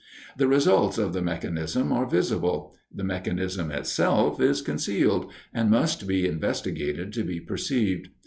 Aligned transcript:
The 0.35 0.47
results 0.47 0.97
of 0.97 1.13
the 1.13 1.21
mechanism 1.21 1.91
are 1.93 2.07
visible; 2.09 2.73
the 2.91 3.03
mechanism 3.03 3.69
itself 3.69 4.41
is 4.41 4.63
concealed, 4.63 5.31
and 5.53 5.69
must 5.69 6.07
be 6.07 6.25
investigated 6.25 7.13
to 7.13 7.23
be 7.23 7.39
perceived. 7.39 8.09